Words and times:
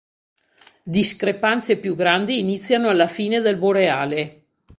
Discrepanze 0.81 1.77
più 1.77 1.93
grandi 1.93 2.39
iniziano 2.39 2.89
alla 2.89 3.05
fine 3.07 3.39
del 3.39 3.57
Boreale. 3.57 4.43